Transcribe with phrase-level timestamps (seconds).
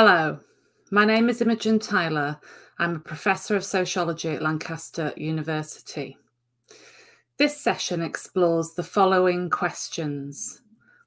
[0.00, 0.38] Hello,
[0.92, 2.38] my name is Imogen Tyler.
[2.78, 6.16] I'm a professor of sociology at Lancaster University.
[7.36, 10.62] This session explores the following questions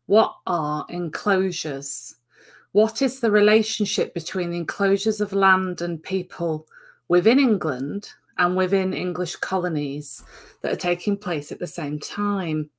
[0.07, 2.17] What are enclosures?
[2.73, 6.67] What is the relationship between the enclosures of land and people
[7.08, 10.21] within England and within English colonies
[10.63, 12.69] that are taking place at the same time?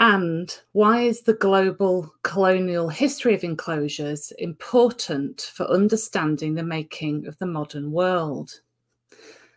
[0.00, 7.36] And why is the global colonial history of enclosures important for understanding the making of
[7.38, 8.60] the modern world?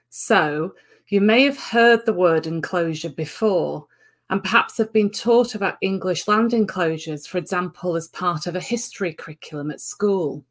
[0.09, 0.73] So,
[1.09, 3.85] you may have heard the word enclosure before,
[4.31, 8.59] and perhaps have been taught about English land enclosures, for example, as part of a
[8.59, 10.43] history curriculum at school.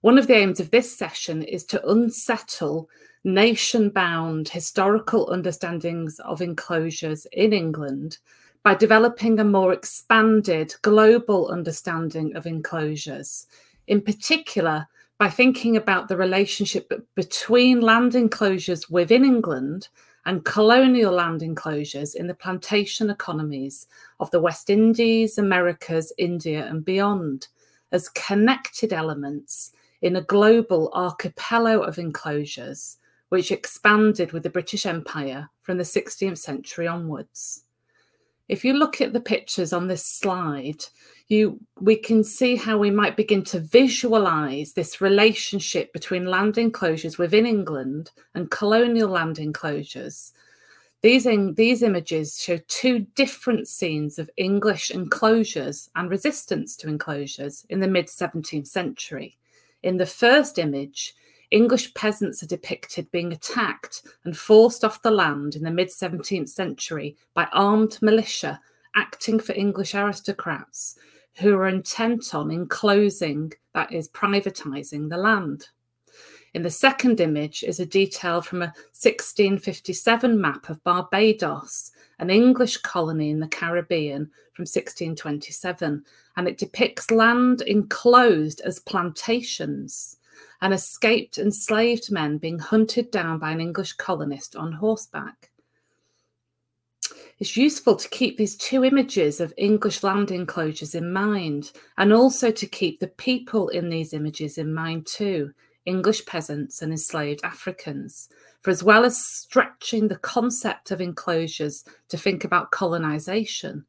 [0.00, 2.88] One of the aims of this session is to unsettle
[3.24, 8.16] nation bound historical understandings of enclosures in England
[8.64, 13.46] by developing a more expanded global understanding of enclosures,
[13.88, 14.86] in particular
[15.18, 19.88] by thinking about the relationship between land enclosures within England
[20.26, 23.88] and colonial land enclosures in the plantation economies
[24.20, 27.48] of the West Indies, Americas, India, and beyond
[27.90, 35.48] as connected elements in a global archipelago of enclosures which expanded with the British Empire
[35.62, 37.64] from the 16th century onwards.
[38.52, 40.84] If you look at the pictures on this slide,
[41.28, 47.16] you we can see how we might begin to visualize this relationship between land enclosures
[47.16, 50.34] within England and colonial land enclosures.
[51.00, 57.64] These, in, these images show two different scenes of English enclosures and resistance to enclosures
[57.70, 59.38] in the mid 17th century.
[59.82, 61.14] In the first image,
[61.52, 66.48] English peasants are depicted being attacked and forced off the land in the mid 17th
[66.48, 68.58] century by armed militia
[68.96, 70.98] acting for English aristocrats
[71.36, 75.68] who are intent on enclosing, that is, privatising the land.
[76.54, 82.78] In the second image is a detail from a 1657 map of Barbados, an English
[82.78, 86.02] colony in the Caribbean from 1627,
[86.36, 90.16] and it depicts land enclosed as plantations
[90.62, 95.50] and escaped enslaved men being hunted down by an English colonist on horseback.
[97.40, 102.52] It's useful to keep these two images of English land enclosures in mind, and also
[102.52, 105.52] to keep the people in these images in mind too
[105.84, 108.28] English peasants and enslaved Africans.
[108.60, 113.84] For as well as stretching the concept of enclosures to think about colonisation,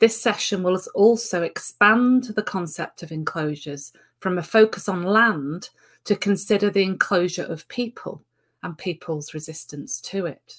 [0.00, 5.70] this session will also expand the concept of enclosures from a focus on land
[6.06, 8.22] to consider the enclosure of people
[8.62, 10.56] and people's resistance to it.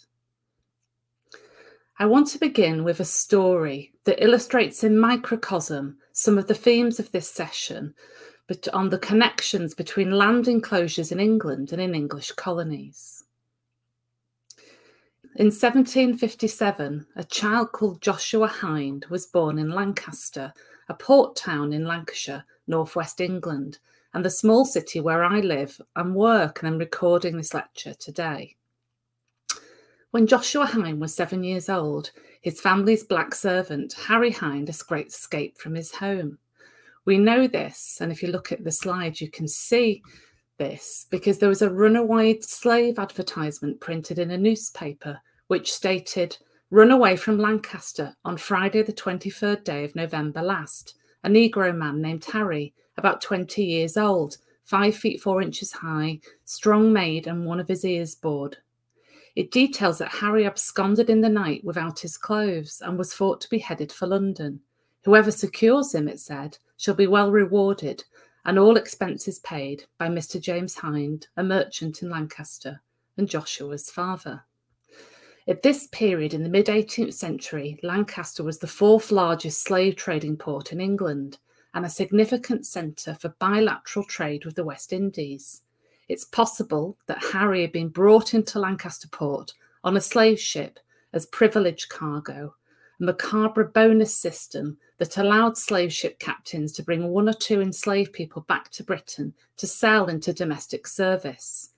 [1.99, 6.99] I want to begin with a story that illustrates in microcosm some of the themes
[6.99, 7.95] of this session,
[8.45, 13.23] but on the connections between land enclosures in England and in English colonies.
[15.35, 20.53] In 1757, a child called Joshua Hind was born in Lancaster,
[20.89, 23.79] a port town in Lancashire, northwest England,
[24.13, 28.55] and the small city where I live and work and I'm recording this lecture today.
[30.11, 32.11] When Joshua Hind was seven years old,
[32.41, 36.37] his family's black servant, Harry Hind, escaped from his home.
[37.05, 40.01] We know this, and if you look at the slide, you can see
[40.57, 46.37] this because there was a runaway slave advertisement printed in a newspaper which stated,
[46.69, 50.95] Run away from Lancaster on Friday, the 23rd day of November last.
[51.27, 56.93] A Negro man named Harry about 20 years old, five feet four inches high, strong
[56.93, 58.55] made, and one of his ears bored.
[59.35, 63.49] It details that Harry absconded in the night without his clothes and was thought to
[63.49, 64.61] be headed for London.
[65.03, 68.05] Whoever secures him, it said, shall be well rewarded,
[68.45, 70.39] and all expenses paid by Mr.
[70.39, 72.81] James Hind, a merchant in Lancaster,
[73.17, 74.45] and Joshua's father.
[75.49, 80.35] At this period in the mid 18th century, Lancaster was the fourth largest slave trading
[80.35, 81.37] port in England
[81.73, 85.61] and a significant centre for bilateral trade with the West Indies.
[86.09, 89.53] It's possible that Harry had been brought into Lancaster Port
[89.85, 90.81] on a slave ship
[91.13, 92.53] as privileged cargo,
[92.99, 98.11] a macabre bonus system that allowed slave ship captains to bring one or two enslaved
[98.11, 101.69] people back to Britain to sell into domestic service.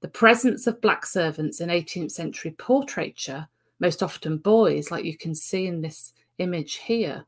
[0.00, 3.48] The presence of black servants in 18th century portraiture,
[3.80, 7.24] most often boys, like you can see in this image here,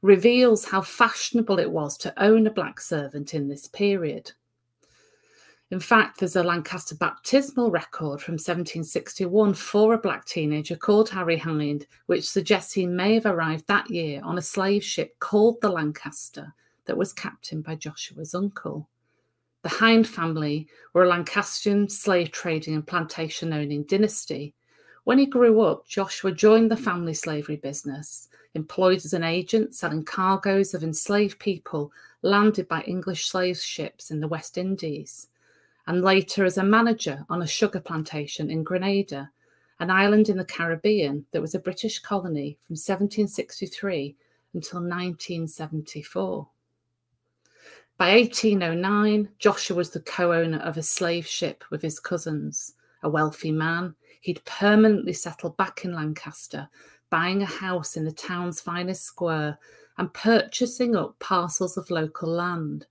[0.00, 4.32] reveals how fashionable it was to own a black servant in this period.
[5.70, 11.38] In fact, there's a Lancaster baptismal record from 1761 for a black teenager called Harry
[11.38, 15.70] Hind, which suggests he may have arrived that year on a slave ship called the
[15.70, 16.54] Lancaster
[16.84, 18.88] that was captained by Joshua's uncle.
[19.64, 24.54] The Hind family were a Lancastrian slave trading and plantation owning dynasty.
[25.04, 30.04] When he grew up, Joshua joined the family slavery business, employed as an agent selling
[30.04, 31.90] cargoes of enslaved people
[32.20, 35.28] landed by English slave ships in the West Indies,
[35.86, 39.30] and later as a manager on a sugar plantation in Grenada,
[39.80, 44.14] an island in the Caribbean that was a British colony from 1763
[44.52, 46.48] until 1974.
[47.96, 52.74] By 1809, Joshua was the co owner of a slave ship with his cousins.
[53.04, 56.68] A wealthy man, he'd permanently settled back in Lancaster,
[57.08, 59.58] buying a house in the town's finest square
[59.96, 62.86] and purchasing up parcels of local land.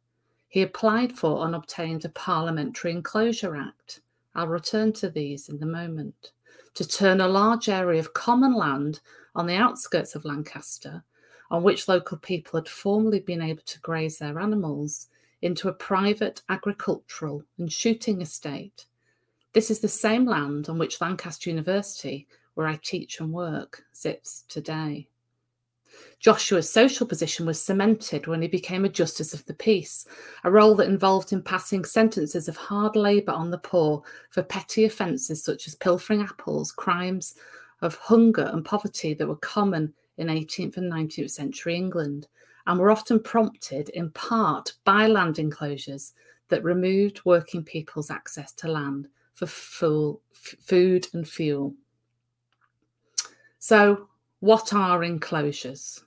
[0.47, 4.00] He applied for and obtained a Parliamentary Enclosure Act.
[4.35, 6.31] I'll return to these in a moment.
[6.75, 9.01] To turn a large area of common land
[9.35, 11.03] on the outskirts of Lancaster
[11.53, 15.07] on which local people had formerly been able to graze their animals
[15.44, 18.88] into a private agricultural and shooting estate.
[19.53, 24.45] This is the same land on which Lancaster University, where I teach and work, sits
[24.47, 25.07] today.
[26.19, 30.07] Joshua's social position was cemented when he became a justice of the peace,
[30.44, 34.01] a role that involved him passing sentences of hard labour on the poor
[34.31, 37.35] for petty offences such as pilfering apples, crimes
[37.83, 42.27] of hunger and poverty that were common in 18th and 19th century England
[42.68, 46.13] and were often prompted in part by land enclosures
[46.50, 51.74] that removed working people's access to land for full, food and fuel.
[53.60, 56.04] So, what are enclosures?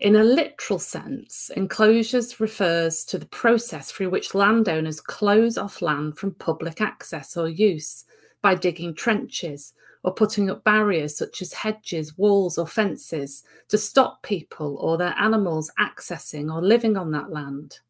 [0.00, 6.16] In a literal sense, enclosures refers to the process through which landowners close off land
[6.16, 8.04] from public access or use
[8.40, 9.74] by digging trenches
[10.08, 15.14] or putting up barriers such as hedges, walls, or fences to stop people or their
[15.18, 17.80] animals accessing or living on that land.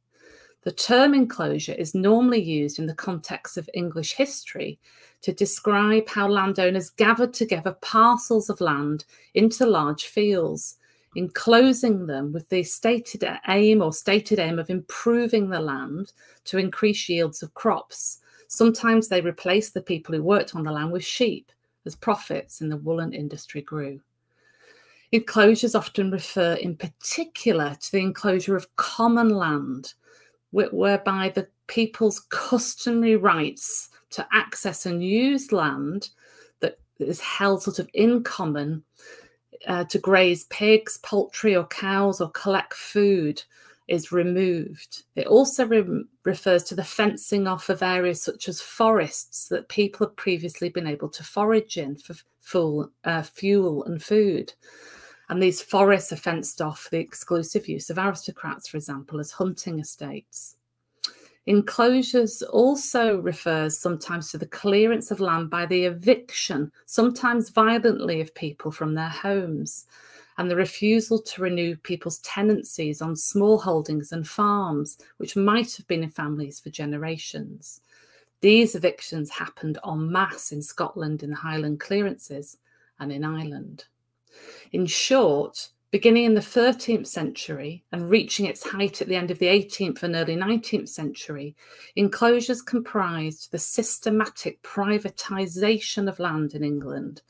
[0.65, 4.81] The term enclosure is normally used in the context of English history
[5.23, 9.05] to describe how landowners gathered together parcels of land
[9.35, 10.79] into large fields,
[11.15, 16.13] enclosing them with the stated aim or stated aim of improving the land
[16.47, 18.19] to increase yields of crops.
[18.49, 21.53] Sometimes they replaced the people who worked on the land with sheep
[21.87, 24.01] as profits in the woolen industry grew.
[25.13, 29.95] Enclosures often refer in particular to the enclosure of common land,
[30.51, 36.11] whereby the people's customary rights to access and use land
[36.61, 38.83] that is held sort of in common
[39.67, 43.43] uh, to graze pigs, poultry, or cows, or collect food
[43.89, 45.05] is removed.
[45.17, 50.07] It also re- refers to the fencing off of areas such as forests that people
[50.07, 51.97] have previously been able to forage in
[52.41, 54.53] for uh, fuel and food.
[55.31, 59.33] And these forests are fenced off for the exclusive use of aristocrats, for example, as
[59.33, 60.57] hunting estates.
[61.47, 68.35] Enclosures also refers sometimes to the clearance of land by the eviction, sometimes violently, of
[68.35, 69.87] people from their homes
[70.39, 75.87] and the refusal to renew people's tenancies on small holdings and farms, which might have
[75.89, 77.81] been in families for generations.
[78.41, 82.57] These evictions happened en masse in Scotland in the Highland clearances
[83.01, 83.87] and in Ireland.
[84.71, 89.41] In short, beginning in the 13th century and reaching its height at the end of
[89.41, 91.57] the 18th and early 19th century,
[91.97, 97.23] enclosures comprised the systematic privatisation of land in England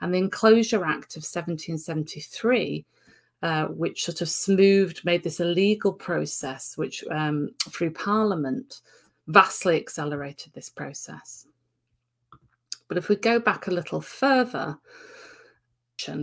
[0.00, 2.84] and the Enclosure Act of 1773,
[3.42, 8.80] uh, which sort of smoothed, made this a legal process, which um, through Parliament
[9.26, 11.46] vastly accelerated this process.
[12.88, 14.78] But if we go back a little further,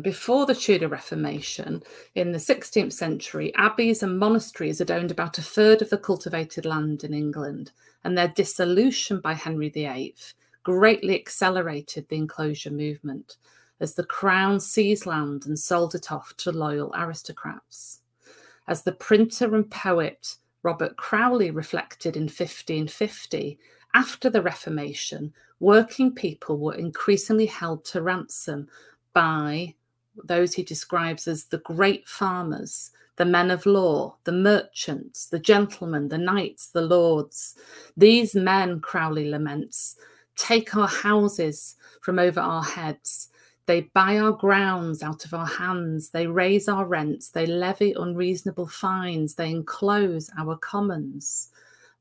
[0.01, 1.83] before the Tudor Reformation,
[2.15, 6.65] in the 16th century, abbeys and monasteries had owned about a third of the cultivated
[6.65, 7.71] land in England,
[8.03, 10.15] and their dissolution by Henry VIII
[10.63, 13.37] greatly accelerated the enclosure movement
[13.79, 18.01] as the crown seized land and sold it off to loyal aristocrats.
[18.67, 23.59] As the printer and poet Robert Crowley reflected in 1550,
[23.93, 28.67] after the Reformation, working people were increasingly held to ransom
[29.13, 29.73] by
[30.23, 36.07] those he describes as the great farmers, the men of law, the merchants, the gentlemen,
[36.07, 37.55] the knights, the lords.
[37.95, 39.95] These men, Crowley laments,
[40.35, 43.29] take our houses from over our heads
[43.67, 46.09] they buy our grounds out of our hands.
[46.09, 47.29] They raise our rents.
[47.29, 49.35] They levy unreasonable fines.
[49.35, 51.49] They enclose our commons.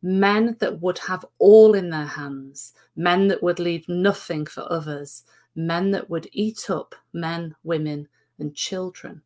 [0.00, 5.24] Men that would have all in their hands, men that would leave nothing for others,
[5.56, 8.06] men that would eat up men, women,
[8.38, 9.22] and children.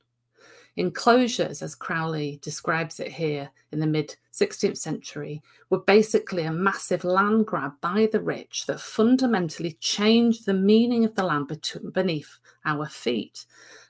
[0.77, 7.05] Enclosures, as Crowley describes it here in the mid 16th century were basically a massive
[7.05, 11.51] land grab by the rich that fundamentally changed the meaning of the land
[11.93, 13.45] beneath our feet.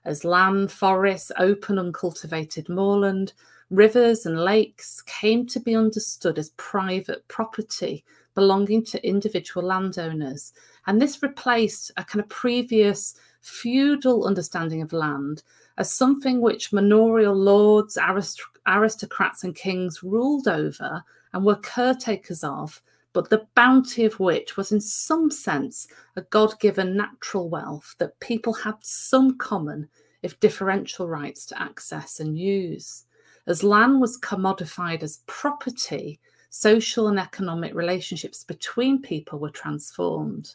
[0.05, 3.33] As land, forests, open, uncultivated moorland,
[3.71, 8.05] rivers, and lakes came to be understood as private property
[8.35, 10.53] belonging to individual landowners.
[10.87, 15.43] And this replaced a kind of previous feudal understanding of land
[15.79, 22.81] as something which manorial lords, arist- aristocrats, and kings ruled over and were caretakers of,
[23.13, 28.19] but the bounty of which was, in some sense, a God given natural wealth that
[28.21, 29.89] people had some common,
[30.23, 33.05] if differential, rights to access and use.
[33.47, 40.55] As land was commodified as property, social and economic relationships between people were transformed.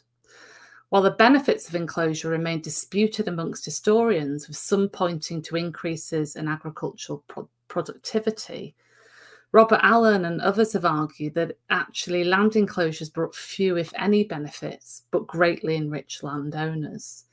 [0.90, 6.46] While the benefits of enclosure remain disputed amongst historians, with some pointing to increases in
[6.46, 8.74] agricultural pro- productivity,
[9.52, 15.04] Robert Allen and others have argued that actually land enclosures brought few, if any, benefits,
[15.10, 17.24] but greatly enriched landowners.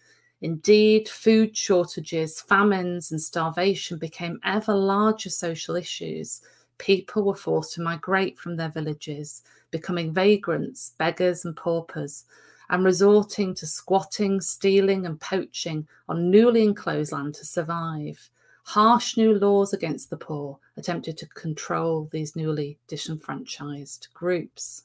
[0.41, 6.41] Indeed, food shortages, famines, and starvation became ever larger social issues.
[6.77, 12.25] People were forced to migrate from their villages, becoming vagrants, beggars, and paupers,
[12.69, 18.29] and resorting to squatting, stealing, and poaching on newly enclosed land to survive.
[18.63, 24.83] Harsh new laws against the poor attempted to control these newly disenfranchised groups.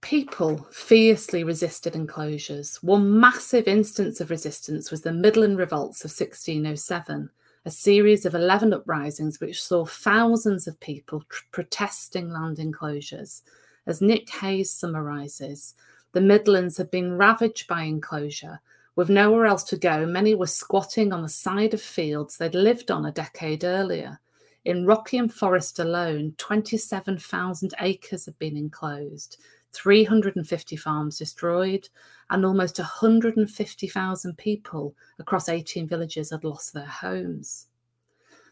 [0.00, 2.82] People fiercely resisted enclosures.
[2.82, 7.30] One massive instance of resistance was the Midland Revolts of 1607,
[7.64, 13.42] a series of 11 uprisings which saw thousands of people tr- protesting land enclosures.
[13.86, 15.74] As Nick Hayes summarises,
[16.12, 18.60] the Midlands had been ravaged by enclosure.
[18.96, 22.90] With nowhere else to go, many were squatting on the side of fields they'd lived
[22.90, 24.20] on a decade earlier.
[24.64, 29.38] In Rockingham Forest alone, 27,000 acres had been enclosed,
[29.72, 31.88] 350 farms destroyed,
[32.30, 37.68] and almost 150,000 people across 18 villages had lost their homes.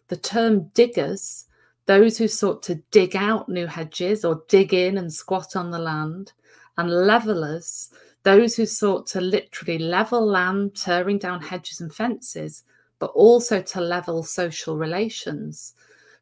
[0.06, 1.44] The term diggers
[1.88, 5.78] those who sought to dig out new hedges or dig in and squat on the
[5.78, 6.34] land,
[6.76, 7.88] and levelers,
[8.28, 12.62] those who sought to literally level land, tearing down hedges and fences,
[12.98, 15.72] but also to level social relations,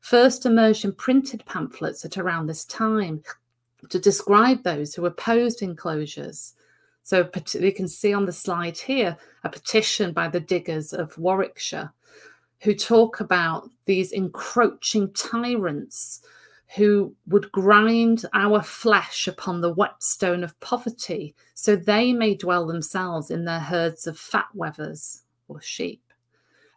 [0.03, 3.21] first emerged in printed pamphlets at around this time
[3.89, 6.55] to describe those who opposed enclosures.
[7.03, 11.93] So you can see on the slide here a petition by the diggers of Warwickshire
[12.61, 16.23] who talk about these encroaching tyrants
[16.75, 23.31] who would grind our flesh upon the whetstone of poverty, so they may dwell themselves
[23.31, 26.03] in their herds of fat wethers or sheep,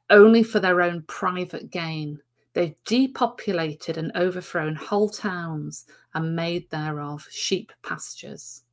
[0.09, 2.21] only for their own private gain.
[2.53, 8.63] They've depopulated and overthrown whole towns and made thereof sheep pastures.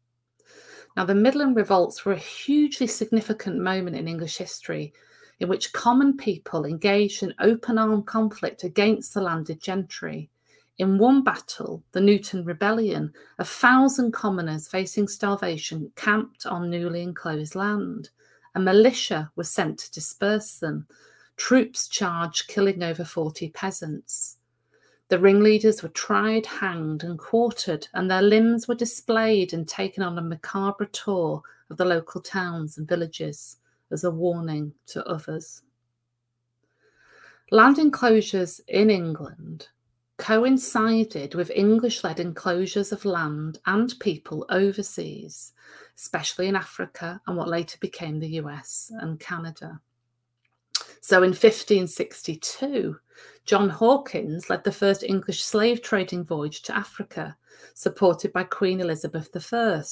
[0.96, 4.92] Now, the Midland revolts were a hugely significant moment in English history
[5.40, 10.30] in which common people engaged in open armed conflict against the landed gentry.
[10.78, 17.54] In one battle, the Newton Rebellion, a thousand commoners facing starvation camped on newly enclosed
[17.54, 18.10] land.
[18.54, 20.86] A militia was sent to disperse them.
[21.36, 24.36] Troops charged, killing over 40 peasants.
[25.08, 30.18] The ringleaders were tried, hanged, and quartered, and their limbs were displayed and taken on
[30.18, 33.56] a macabre tour of the local towns and villages
[33.90, 35.62] as a warning to others.
[37.50, 39.68] Land enclosures in England
[40.18, 45.52] coincided with English led enclosures of land and people overseas,
[45.96, 49.80] especially in Africa and what later became the US and Canada.
[51.00, 52.98] So in 1562,
[53.44, 57.36] John Hawkins led the first English slave trading voyage to Africa,
[57.74, 59.82] supported by Queen Elizabeth I,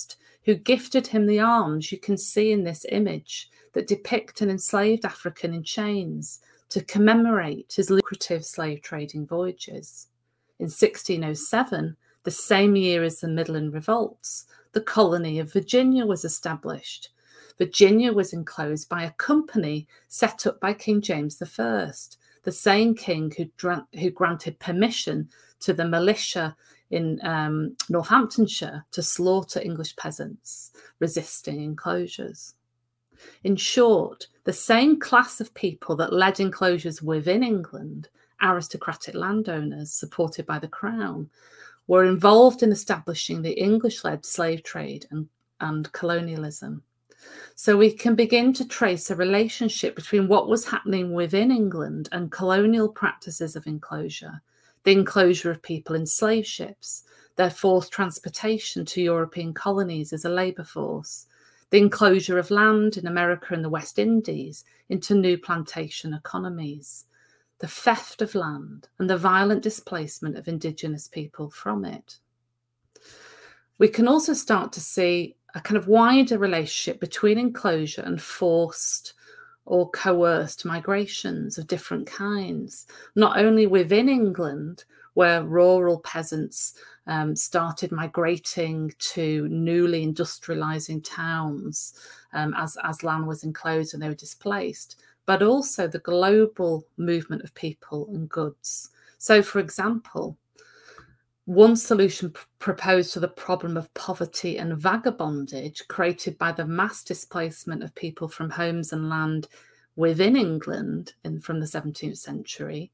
[0.45, 5.04] who gifted him the arms you can see in this image that depict an enslaved
[5.04, 6.40] African in chains
[6.71, 10.09] to commemorate his lucrative slave trading voyages.
[10.58, 17.11] In 1607, the same year as the Midland Revolts, the colony of Virginia was established.
[17.58, 21.90] Virginia was enclosed by a company set up by King James I,
[22.42, 25.28] the same king who, who granted permission
[25.61, 26.56] to the militia
[26.90, 32.54] in um, Northamptonshire to slaughter English peasants resisting enclosures.
[33.42, 38.08] In short, the same class of people that led enclosures within England,
[38.42, 41.30] aristocratic landowners supported by the crown,
[41.86, 45.28] were involved in establishing the English led slave trade and,
[45.60, 46.82] and colonialism.
[47.54, 52.30] So we can begin to trace a relationship between what was happening within England and
[52.30, 54.42] colonial practices of enclosure,
[54.84, 57.04] the enclosure of people in slave ships,
[57.36, 61.26] their forced transportation to European colonies as a labour force,
[61.70, 67.06] the enclosure of land in America and the West Indies into new plantation economies,
[67.64, 72.18] the theft of land, and the violent displacement of Indigenous people from it.
[73.78, 79.14] We can also start to see a kind of wider relationship between enclosure and forced
[79.64, 86.75] or coerced migrations of different kinds, not only within England, where rural peasants
[87.06, 91.94] um, started migrating to newly industrializing towns
[92.35, 97.43] um, as, as land was enclosed and they were displaced, but also the global movement
[97.43, 98.90] of people and goods.
[99.19, 100.37] So, for example,
[101.47, 107.04] one solution pr- proposed to the problem of poverty and vagabondage created by the mass
[107.04, 109.49] displacement of people from homes and land
[109.97, 112.90] within England in, from the 17th century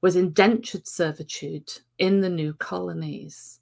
[0.00, 3.60] was indentured servitude in the new colonies.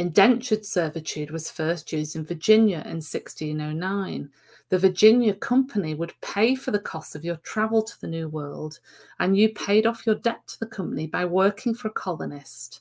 [0.00, 4.30] Indentured servitude was first used in Virginia in 1609.
[4.70, 8.80] The Virginia Company would pay for the cost of your travel to the New World,
[9.18, 12.80] and you paid off your debt to the company by working for a colonist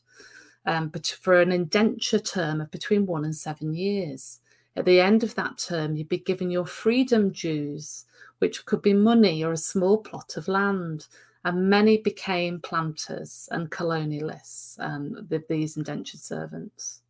[0.65, 4.39] um, but for an indenture term of between one and seven years.
[4.77, 8.05] At the end of that term, you'd be given your freedom dues,
[8.37, 11.07] which could be money or a small plot of land.
[11.43, 17.01] And many became planters and colonialists, um, these indentured servants.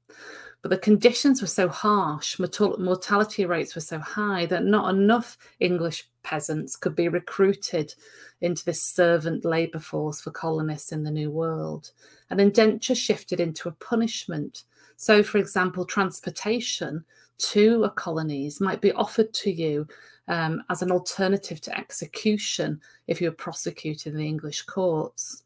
[0.62, 6.10] But the conditions were so harsh, mortality rates were so high that not enough English
[6.24, 7.94] peasants could be recruited
[8.42, 11.92] into this servant labour force for colonists in the New World.
[12.30, 14.64] And indenture shifted into a punishment.
[14.98, 17.06] So, for example, transportation
[17.38, 19.88] to a colonies might be offered to you
[20.28, 25.44] um, as an alternative to execution if you were prosecuted in the English courts.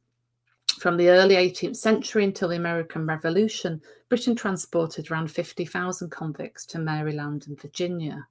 [0.79, 6.79] From the early 18th century until the American Revolution, Britain transported around 50,000 convicts to
[6.79, 8.27] Maryland and Virginia.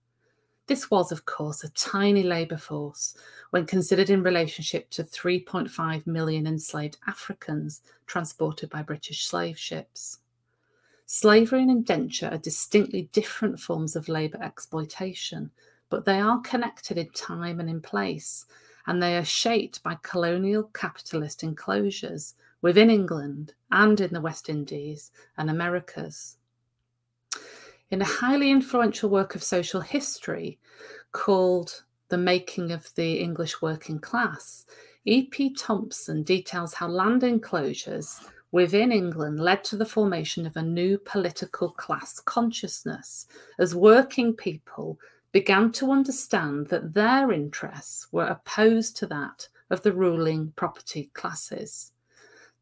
[0.66, 3.16] This was, of course, a tiny labour force
[3.50, 10.20] when considered in relationship to 3.5 million enslaved Africans transported by British slave ships.
[11.06, 15.50] Slavery and indenture are distinctly different forms of labour exploitation,
[15.90, 18.46] but they are connected in time and in place,
[18.86, 25.10] and they are shaped by colonial capitalist enclosures within England and in the West Indies
[25.36, 26.36] and Americas.
[27.90, 30.58] In a highly influential work of social history
[31.12, 34.64] called The Making of the English Working Class,
[35.04, 35.54] E.P.
[35.54, 38.20] Thompson details how land enclosures
[38.52, 43.26] within England led to the formation of a new political class consciousness
[43.58, 44.98] as working people
[45.32, 51.92] began to understand that their interests were opposed to that of the ruling property classes.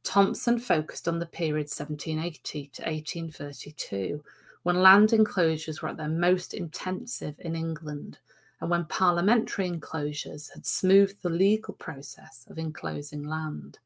[0.05, 4.23] Thompson focused on the period 1780 to 1832,
[4.63, 8.19] when land enclosures were at their most intensive in England
[8.61, 13.79] and when parliamentary enclosures had smoothed the legal process of enclosing land.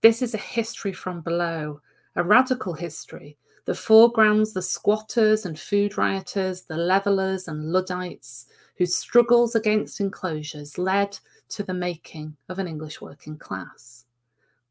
[0.00, 1.80] This is a history from below,
[2.16, 8.46] a radical history that foregrounds the squatters and food rioters, the levellers and Luddites,
[8.76, 14.04] whose struggles against enclosures led to the making of an English working class.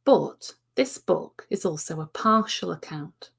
[0.06, 3.30] But this book is also a partial account,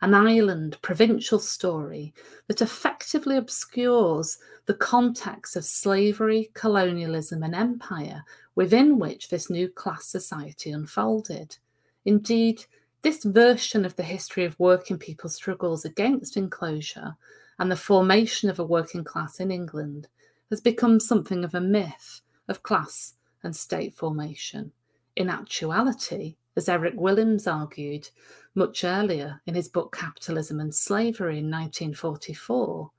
[0.00, 2.14] an island provincial story
[2.46, 8.24] that effectively obscures the context of slavery, colonialism, and empire
[8.54, 11.56] within which this new class society unfolded.
[12.04, 12.64] Indeed,
[13.04, 17.14] this version of the history of working people's struggles against enclosure
[17.58, 20.08] and the formation of a working class in England
[20.48, 24.72] has become something of a myth of class and state formation.
[25.16, 28.08] In actuality, as Eric Williams argued
[28.54, 32.90] much earlier in his book Capitalism and Slavery in 1944,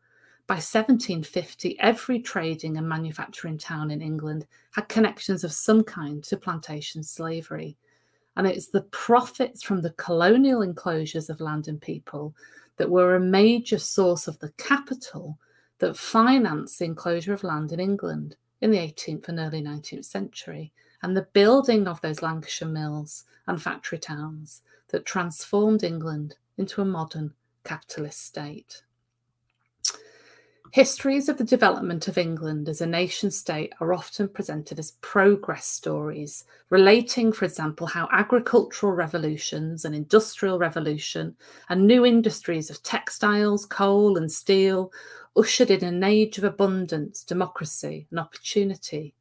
[0.45, 6.37] by 1750, every trading and manufacturing town in England had connections of some kind to
[6.37, 7.75] plantation slavery,
[8.37, 12.35] and it's the profits from the colonial enclosures of land and people
[12.77, 15.37] that were a major source of the capital
[15.79, 20.71] that financed the enclosure of land in England in the 18th and early 19th century,
[21.01, 26.85] and the building of those Lancashire mills and factory towns that transformed England into a
[26.85, 28.83] modern capitalist state.
[30.75, 35.65] Histories of the development of England as a nation state are often presented as progress
[35.65, 41.33] stories, relating, for example, how agricultural revolutions and industrial revolution
[41.69, 44.91] and new industries of textiles, coal, and steel
[45.37, 49.15] ushered in an age of abundance, democracy, and opportunity.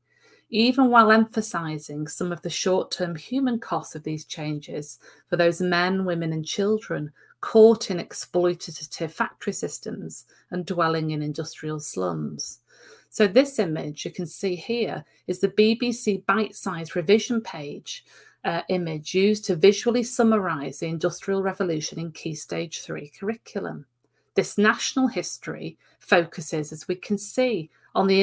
[0.51, 5.61] even while emphasizing some of the short term human costs of these changes for those
[5.61, 7.13] men, women, and children
[7.45, 12.61] caught in exploitative factory systems and dwelling in industrial slums.
[13.11, 18.07] So, this image you can see here is the BBC bite sized revision page
[18.47, 23.85] uh, image used to visually summarize the Industrial Revolution in Key Stage 3 curriculum.
[24.35, 28.23] This national history focuses, as we can see, on the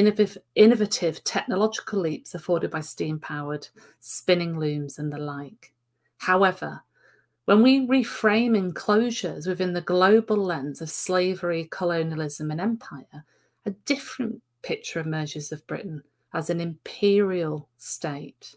[0.56, 3.68] innovative technological leaps afforded by steam powered
[4.00, 5.72] spinning looms and the like.
[6.18, 6.82] However,
[7.44, 13.24] when we reframe enclosures within the global lens of slavery, colonialism, and empire,
[13.66, 16.02] a different picture emerges of Britain
[16.32, 18.56] as an imperial state.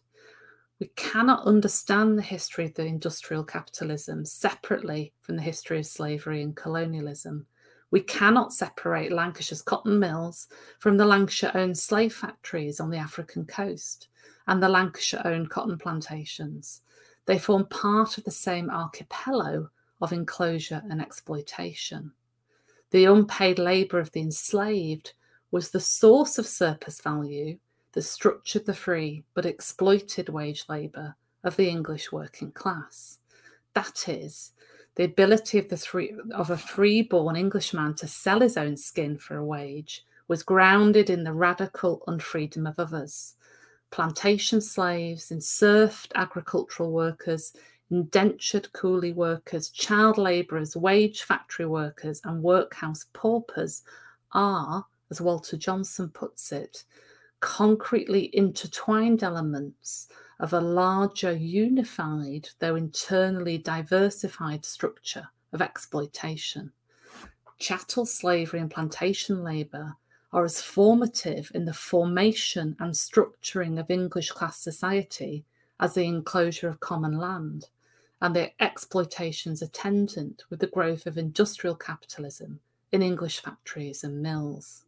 [0.80, 6.42] We cannot understand the history of the industrial capitalism separately from the history of slavery
[6.42, 7.48] and colonialism.
[7.92, 10.48] We cannot separate Lancashire's cotton mills
[10.80, 14.10] from the Lancashire owned slave factories on the African coast
[14.48, 16.82] and the Lancashire owned cotton plantations.
[17.26, 19.70] They form part of the same archipelago
[20.02, 22.12] of enclosure and exploitation.
[22.92, 25.14] The unpaid labour of the enslaved
[25.52, 27.58] was the source of surplus value
[27.94, 33.20] that structured the free but exploited wage labour of the English working class.
[33.74, 34.52] That is,
[34.96, 39.38] the ability of, the three, of a free-born Englishman to sell his own skin for
[39.38, 43.36] a wage was grounded in the radical unfreedom of others.
[43.92, 47.54] Plantation slaves, enserfed agricultural workers,
[47.90, 53.84] indentured coolie workers, child labourers, wage factory workers, and workhouse paupers
[54.34, 56.84] are, as Walter Johnson puts it,
[57.40, 60.08] concretely intertwined elements
[60.40, 66.72] of a larger, unified, though internally diversified structure of exploitation.
[67.60, 69.96] Chattel slavery and plantation labour
[70.36, 75.46] are as formative in the formation and structuring of English class society
[75.80, 77.70] as the enclosure of common land
[78.22, 82.60] and the exploitations attendant with the growth of industrial capitalism
[82.92, 84.84] in English factories and mills.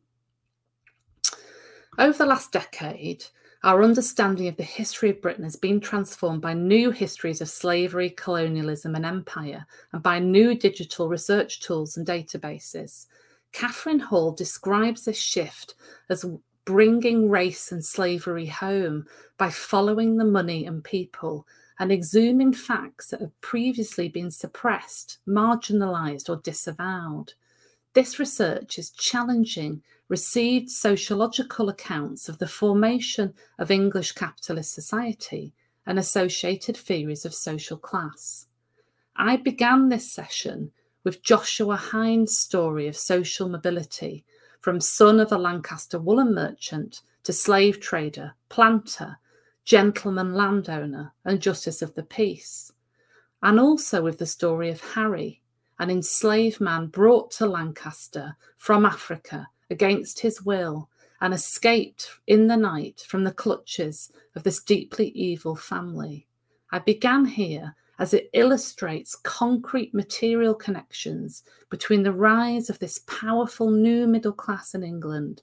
[1.97, 3.23] Over the last decade,
[3.63, 8.09] our understanding of the history of Britain has been transformed by new histories of slavery,
[8.09, 13.07] colonialism, and empire, and by new digital research tools and databases.
[13.51, 15.73] Catherine Hall describes this shift
[16.09, 16.25] as
[16.65, 19.05] bringing race and slavery home
[19.37, 21.47] by following the money and people
[21.79, 27.33] and exhuming facts that have previously been suppressed, marginalised, or disavowed.
[27.93, 35.53] This research is challenging received sociological accounts of the formation of English capitalist society
[35.85, 38.47] and associated theories of social class.
[39.15, 40.71] I began this session
[41.07, 44.25] with Joshua Hind's story of social mobility
[44.59, 49.17] from son of a Lancaster woolen merchant to slave trader, planter,
[49.63, 52.73] gentleman landowner, and justice of the peace,
[53.41, 55.41] and also with the story of Harry,
[55.79, 60.89] an enslaved man brought to Lancaster from Africa against his will
[61.21, 66.27] and escaped in the night from the clutches of this deeply evil family.
[66.73, 73.71] I began here as it illustrates concrete material connections between the rise of this powerful
[73.71, 75.41] new middle class in England,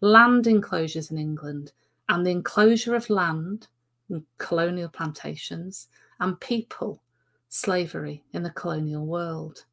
[0.00, 1.72] land enclosures in England,
[2.08, 3.66] and the enclosure of land,
[4.38, 5.88] colonial plantations,
[6.20, 7.02] and people,
[7.48, 9.64] slavery in the colonial world.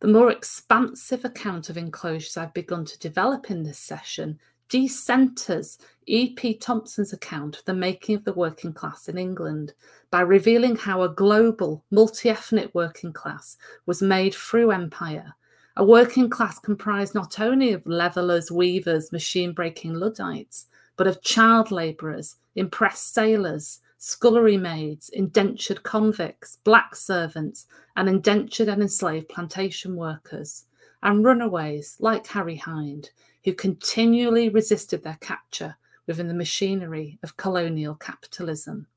[0.00, 6.54] The more expansive account of enclosures I've begun to develop in this session decenters E.P.
[6.58, 9.72] Thompson's account of the making of the working class in England
[10.10, 15.34] by revealing how a global, multi ethnic working class was made through empire.
[15.76, 21.70] A working class comprised not only of levellers, weavers, machine breaking Luddites, but of child
[21.70, 30.66] labourers, impressed sailors, scullery maids, indentured convicts, black servants, and indentured and enslaved plantation workers,
[31.02, 33.10] and runaways like Harry Hind,
[33.46, 35.76] who continually resisted their capture
[36.08, 38.88] within the machinery of colonial capitalism.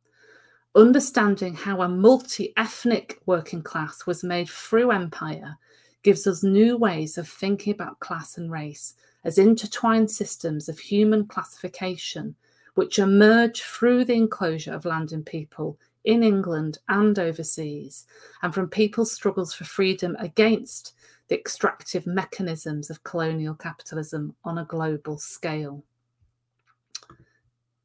[0.75, 5.55] Understanding how a multi ethnic working class was made through empire
[6.01, 11.27] gives us new ways of thinking about class and race as intertwined systems of human
[11.27, 12.35] classification
[12.73, 18.07] which emerge through the enclosure of land and people in England and overseas,
[18.41, 20.95] and from people's struggles for freedom against
[21.30, 25.84] the extractive mechanisms of colonial capitalism on a global scale.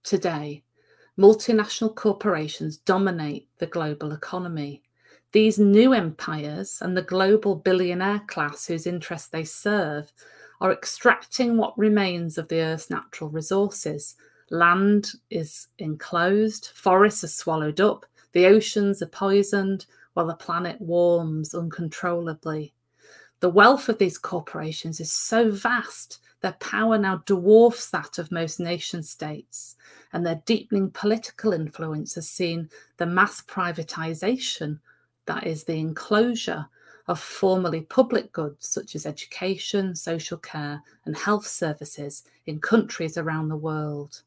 [0.03, 0.65] Today,
[1.19, 4.83] multinational corporations dominate the global economy.
[5.33, 10.13] These new empires and the global billionaire class whose interests they serve
[10.61, 14.17] are extracting what remains of the Earth's natural resources
[14.51, 21.55] Land is enclosed, forests are swallowed up, the oceans are poisoned, while the planet warms
[21.55, 22.75] uncontrollably.
[23.45, 28.59] The wealth of these corporations is so vast, their power now dwarfs that of most
[28.59, 29.77] nation states,
[30.15, 34.81] and their deepening political influence has seen the mass privatization,
[35.27, 36.65] that is, the enclosure
[37.07, 43.51] of formerly public goods such as education, social care, and health services in countries around
[43.51, 44.23] the world.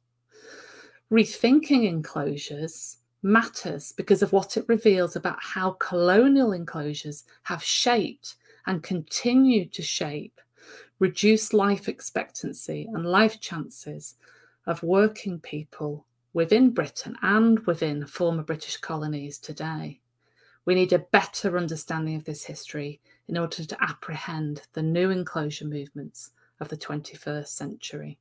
[1.12, 8.36] Rethinking enclosures matters because of what it reveals about how colonial enclosures have shaped
[8.68, 10.40] and continue to shape
[11.00, 14.16] reduced life expectancy and life chances
[14.66, 20.00] of working people within Britain and within former British colonies today.
[20.66, 25.66] We need a better understanding of this history in order to apprehend the new enclosure
[25.66, 28.18] movements of the 21st century.